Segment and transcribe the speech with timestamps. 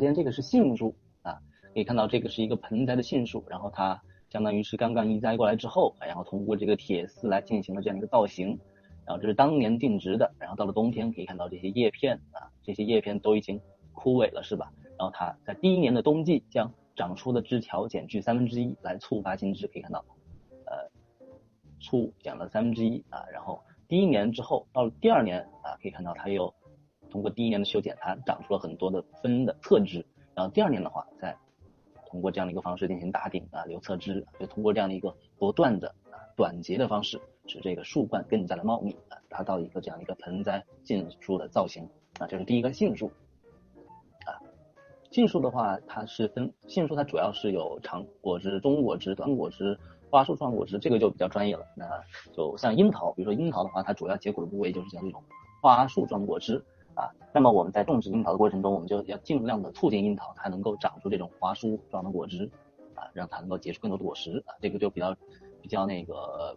[0.00, 1.38] 首先这个是杏树啊，
[1.74, 8.58] 可以看到这个是一个盆栽的杏树，然后它相当于是刚刚移栽过来之后，然后通过这个铁丝来进行了这样一个造型，
[9.04, 13.60] 然后这是当年定植的，然后到了冬天可以看到这些叶片啊，这些叶片都已经
[13.92, 14.72] 枯萎了是吧？
[14.98, 20.02] 然后它在第一年的冬季将长出的枝条减去三分之一来促发新枝，可以看到，
[20.64, 20.88] 呃，
[21.78, 26.54] 促减了三分之一啊，然后第一年之后到了第二年啊，可以看到它又
[27.10, 31.36] 通过第一年的修剪，它长出了很多的分的侧枝，然后第二年的话再
[32.06, 43.06] 通过这样的一个方式进行打顶啊留侧枝，就通过这样的一个不断的啊短节的方式，使这个树冠更加的茂密啊，达到一个这样一个盆栽杏树的造型啊，这是第一个杏树
[44.26, 44.38] 啊。
[45.10, 51.64] 杏树的话，它是分杏树，它主要是有长果枝、中果枝、短果枝、花树状果枝，这个就比较专业了。
[51.76, 51.84] 那
[52.32, 55.22] 就像樱桃，比如说樱桃的话，它主要结果的部位就是像这种
[55.60, 56.64] 花树状果枝
[57.00, 57.08] 啊。
[57.32, 62.50] 那么我们在种植樱桃的过程中，我们就要尽量的促进樱桃它能够长出这种花树状的果枝
[62.94, 64.54] 啊，让它能够结出更多的果实啊。
[64.60, 65.16] 这个就比较
[65.62, 66.56] 比较那个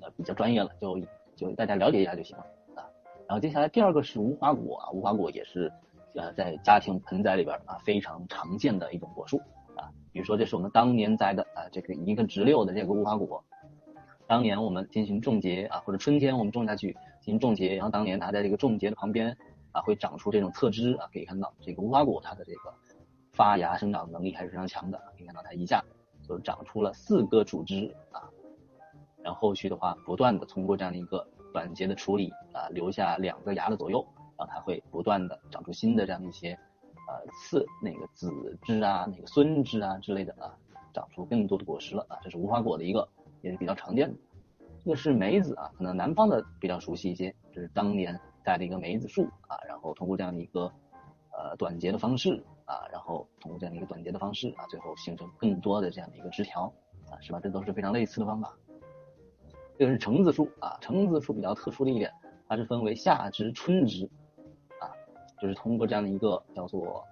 [0.00, 0.98] 呃比较专业了，就
[1.36, 2.88] 就大家了解一下就行了啊。
[3.28, 5.70] 然后接下来第二个是无花果啊，无花果也是。
[6.14, 9.38] 呃，在家庭盆栽里边啊，非常常见的一种果树
[9.74, 13.42] 啊，比如说这是我们当年栽的啊，这个一个直溜的这个无花果，
[14.26, 19.34] 当年我们进行种结啊，或者春天我们种下去进行种结，然后当年它在这个种结的旁边
[19.72, 22.74] 啊，会长出这种侧枝啊，可以看到这个无花果它的这个
[23.32, 25.84] 发芽生长能力还是非常强的，可以看到它一下
[26.26, 28.30] 就长出了四个主枝啊，
[29.22, 34.06] 然后续的话不断的通过这样的一个短节的处理啊，留下两个芽的左右。
[34.38, 36.52] 然后它会不断的长出新的这样的一些
[37.06, 40.50] 呃次那个子枝啊，那个孙枝啊之类的啊，
[40.92, 43.08] 长出更多的果实了啊，这是无花果的一个
[43.42, 44.18] 也是比较常见的。
[44.82, 49.28] 这个是梅子啊，可能南方的比较熟悉一些，这是当年带的一个梅子树，
[49.82, 50.72] 后通过这样的一个
[51.32, 56.72] 呃短节的方式啊，然后通过这样的一个短节的方式啊，最后形成更多的这样的一个枝条
[57.10, 57.40] 啊，是吧？
[57.42, 58.54] 这都是非常类似的方法。
[59.78, 62.12] 这个是橙子树啊，橙子树比较特殊的一点，
[62.48, 64.08] 它是分为夏枝、春枝
[64.78, 64.88] 啊。
[65.40, 67.04] 就是通过这样的一个叫做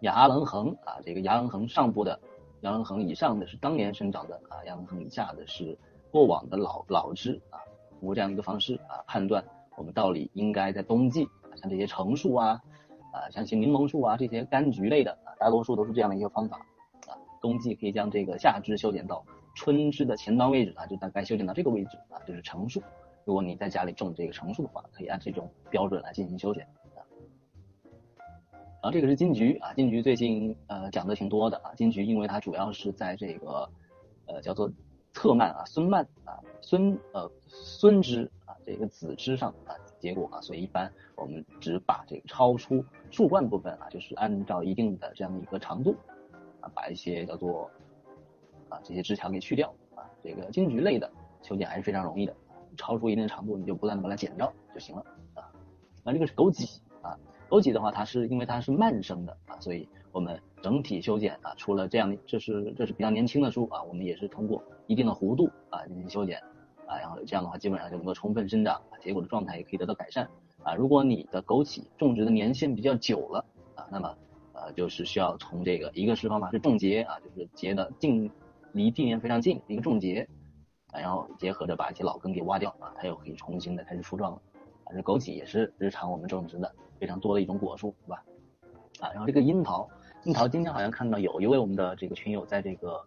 [0.00, 2.20] 牙棱横啊，这个牙棱横上部的
[2.60, 5.78] 牙棱横以上的是当年生长的啊，牙棱横以下的是
[6.10, 7.58] 过往的老老枝啊，
[7.98, 9.42] 通过这样一个方式啊，判断
[9.76, 11.26] 我们到底应该在冬季
[11.56, 12.60] 像这些橙树啊
[13.12, 16.58] 啊，像些柠檬树啊这些柑橘类的啊，大多数都是这样的一个方法
[17.06, 22.82] 啊，冬季可以将这个下枝修剪到春枝的前端位置啊，就大概修剪到这个位置啊，就是橙树。
[23.24, 26.66] 如果你在家里种这个橙树的话，可以按这种标准来进行修剪。
[28.82, 33.66] 然后这个是金桔啊，金桔最近呃讲的挺多的啊，金桔因为它主要是在这个
[34.26, 34.70] 呃叫做
[35.14, 39.72] 侧蔓啊、孙蔓啊、孙呃孙枝啊这个子枝上啊
[40.04, 45.96] 结果啊，所以一般我们只把这个超出树冠部分啊，就是按照一定的这样的一个长度
[46.60, 47.70] 啊，把一些叫做
[48.68, 51.10] 啊这些枝条给去掉啊，这个金桔类的
[51.40, 52.36] 修剪还是非常容易的，
[52.76, 55.50] 超出一定长度你就不断的把它剪掉就行了啊。
[56.04, 57.18] 那这个是枸杞啊。
[57.48, 66.38] 枸杞的话，它是因为它是慢生的啊，所以我们整体修剪啊，除了这样的，这是这是比较年轻的树啊，我们也是通过一定的弧度啊进行修剪
[66.86, 70.28] 啊，然后这样的话基本上就能够充分生长，结果的状态也可以得到改善
[70.62, 70.74] 啊。
[70.74, 74.16] 如果你的枸杞种植的年限比较久了啊，那么
[74.52, 78.30] 呃就是需要从这个一个是方法是种结啊，就是结的近
[78.72, 80.28] 离地面非常近一个种结
[80.92, 84.42] 啊，然后结合着把一些老根给挖掉啊，它又可以重新的开始出状了。
[84.84, 86.74] 反正枸杞也是日常我们种植的。
[86.96, 88.24] 非常多的一种果树，是吧？
[89.00, 89.86] 啊，然后这个樱桃，
[90.22, 93.04] 樱桃今天好像看到有一位我们的这个群友在这个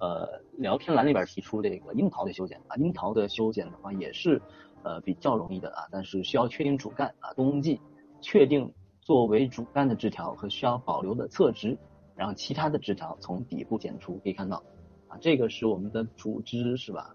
[0.00, 4.40] 呃聊天栏里边提出这个樱桃的修剪啊，樱桃的修剪的话也是
[4.82, 7.80] 呃比较容易的啊，但是需要确定主干啊，冬季
[8.20, 11.78] 确定作为主干的枝条和需要保留的侧枝，
[12.16, 14.62] 然后其他的枝条从底部剪除，可以看到
[15.08, 17.14] 啊，这个是我们的主枝是吧？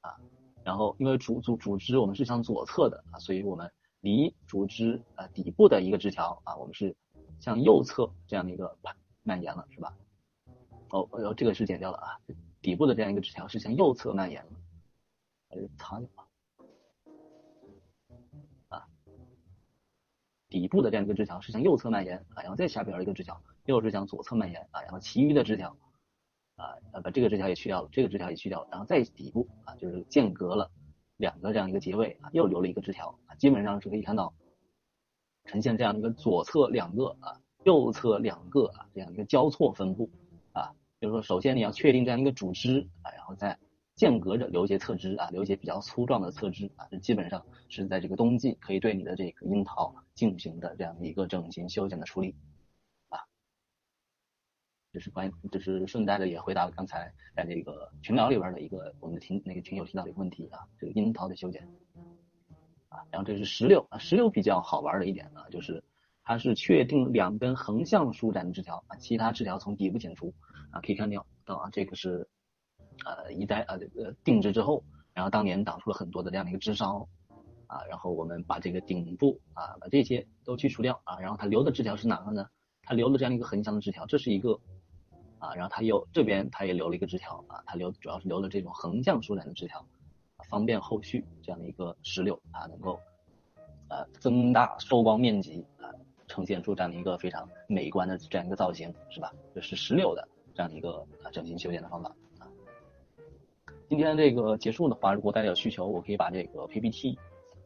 [0.00, 0.16] 啊，
[0.64, 3.70] 然后因为主主主枝我们是向左侧的啊，所以我们。
[4.02, 6.94] 离主枝啊底部的一个枝条啊，我们是
[7.40, 9.92] 向右侧这样的一个蔓蔓延了，是吧？
[10.90, 12.20] 哦哦，这个是剪掉了啊，
[12.62, 14.50] 底部的这样一个枝条是向右侧蔓延了，
[15.48, 16.08] 还是擦掉
[18.68, 18.86] 啊？
[20.48, 25.76] 底部的这样一个枝条是向右侧蔓延啊，然后再下边一个枝条又是向左侧蔓延啊，然后其余的枝条
[26.56, 30.70] 啊把这个枝条也去掉了，这个枝条也去掉了，然后再底部啊就是间隔了。
[31.18, 34.34] 两个这样一个结尾啊，又留了一个枝条啊，基本上是可以看到
[35.46, 40.10] 呈现这样一个左侧两个啊，右侧两个啊这样一个交错分布，
[41.00, 43.58] 就是说首先你要确定这样一个主枝啊，然后再
[43.94, 52.34] 间隔着留一些侧枝啊，留一些比较粗壮的侧枝啊，这基本上是在这个冬季可以对你的这个樱桃进行的这样一个整形修剪的处理
[53.08, 53.20] 啊。
[54.92, 61.62] 这是关，这是顺带的也回答了刚才在那个群聊里边的一个我们的群那个群友提到的一个问题啊，这个樱桃的修剪
[62.88, 65.84] 啊，然后这是石榴啊，石榴比较好玩的一点呢，就是
[66.22, 70.34] 它是确定两根横向舒展的枝条啊，其他枝条从底部剪除
[70.70, 72.28] 啊，可以看到到啊，这个是
[73.04, 74.82] 呃移栽啊这个定植之后，
[75.12, 77.08] 然后当年长出了很多的这样的一个枝梢
[77.66, 82.46] 啊，然后我们把这个顶部啊把这些都去除掉啊，然后它留的枝条是哪个呢？
[82.82, 84.58] 它留了这样一个横向的枝条，这是一个。
[85.38, 89.86] 啊，然后它又这边它也留了一个枝条啊，它留主要是留了这种横向舒展的枝条，
[90.48, 92.98] 方便后续这样的一个石榴啊能够
[93.90, 95.92] 呃增大收光面积啊，
[96.26, 99.30] 呈现出这样的一个非常美观的这样一个造型，是吧？
[99.54, 102.08] 这是石榴的这样的一个啊整形修剪的方法
[102.38, 102.48] 啊。
[103.88, 107.16] 今天这个结束的话，如果大家有需求，我可以把这个 PPT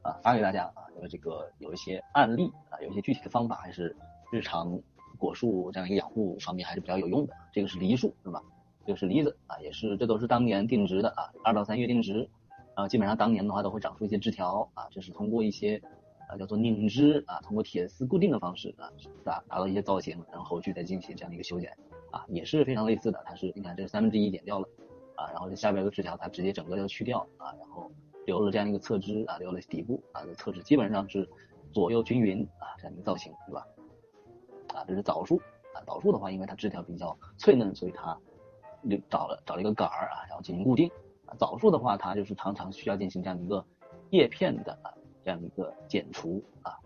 [0.02, 3.96] 啊发给大家啊，因为这个有一些案例啊，有一些具体的方法还是
[4.30, 4.78] 日常。
[5.18, 7.34] 果树这样一个养护方面还是比较有用的。
[7.52, 8.42] 这个是梨树，是吧？
[8.86, 12.26] 这个是梨子啊，也是这都是当年定植的啊，二到三月定植，
[12.72, 15.78] 啊，基本上当年的话都会长出一些枝条啊，这是通过一些
[16.26, 18.88] 啊叫做拧枝啊，通过铁丝固定的方式啊
[19.22, 21.76] 达达到一些造型，然后后续再进行这样的一个修剪
[22.10, 23.22] 啊，也是非常类似的。
[23.24, 24.68] 它是你看这三分之一剪掉了
[25.16, 27.90] 啊，然后这下边的枝条，它直接整个要去掉啊，然后
[28.26, 31.28] 留了这样一个侧枝啊，留了底部啊的侧枝，基本上是
[31.72, 33.66] 左右均匀啊这样一个造型，对吧？
[34.74, 35.40] 啊，这是枣树
[35.74, 38.18] 啊，枣树的话，因为它枝条比较脆嫩，所以它
[38.88, 40.90] 就找了找了一个杆儿啊，然后进行固定。
[41.26, 43.64] 啊，枣树的话，它就是常常需要进行这样的一个
[44.10, 44.92] 叶片的啊
[45.22, 46.76] 这样的一个剪除啊，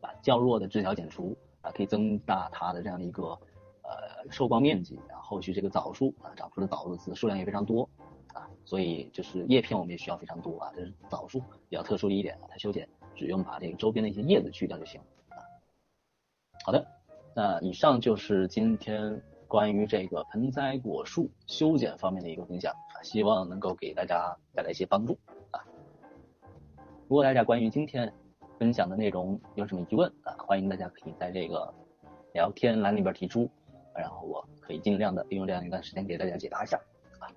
[0.00, 3.38] 把较弱的枝条剪除啊，可以增大它的这样的一个
[3.86, 4.98] 呃受光面积。
[5.08, 7.88] 然后后续这个枣树啊，长出的枣子数量也非常多
[8.34, 10.72] 啊，所以就是叶片我们也需要非常多啊。
[10.74, 15.00] 这是枣树比较特殊的一点，它修剪只用把这个周边的一些叶子去掉就行
[15.30, 15.38] 啊。
[16.64, 16.86] 好的。
[17.38, 25.18] 那以上就是今天关于这个盆栽果树修剪方面的一个分享啊，希望能够给大家带来一些帮助
[25.50, 25.60] 啊。
[27.08, 28.10] 如果大家关于今天
[28.58, 31.74] 分享的内容有什么疑问啊，欢迎大家可以在这个
[32.32, 33.50] 聊天栏里边提出，
[33.98, 36.80] 然后我可以尽量的利用这样一段时间给大家解答一下
[37.18, 37.28] 啊。